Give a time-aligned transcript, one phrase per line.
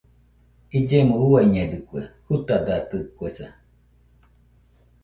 [0.77, 3.47] Illemo uiañedɨkue, jutadatɨkuesa.